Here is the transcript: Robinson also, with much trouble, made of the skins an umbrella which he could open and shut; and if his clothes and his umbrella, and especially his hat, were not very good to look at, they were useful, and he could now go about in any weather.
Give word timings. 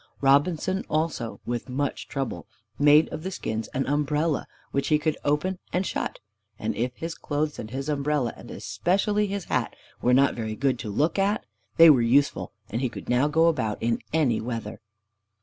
Robinson 0.19 0.83
also, 0.89 1.41
with 1.45 1.69
much 1.69 2.07
trouble, 2.07 2.47
made 2.79 3.07
of 3.09 3.21
the 3.21 3.29
skins 3.29 3.67
an 3.67 3.85
umbrella 3.85 4.47
which 4.71 4.87
he 4.87 4.97
could 4.97 5.15
open 5.23 5.59
and 5.71 5.85
shut; 5.85 6.17
and 6.57 6.73
if 6.75 6.91
his 6.95 7.13
clothes 7.13 7.59
and 7.59 7.69
his 7.69 7.87
umbrella, 7.87 8.33
and 8.35 8.49
especially 8.49 9.27
his 9.27 9.43
hat, 9.45 9.75
were 10.01 10.15
not 10.15 10.33
very 10.33 10.55
good 10.55 10.79
to 10.79 10.89
look 10.89 11.19
at, 11.19 11.45
they 11.77 11.91
were 11.91 12.01
useful, 12.01 12.51
and 12.71 12.81
he 12.81 12.89
could 12.89 13.09
now 13.09 13.27
go 13.27 13.45
about 13.45 13.77
in 13.79 13.99
any 14.11 14.41
weather. 14.41 14.81